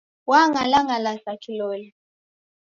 Wang'alang'ala 0.29 1.11
sa 1.23 1.33
kilole. 1.43 1.87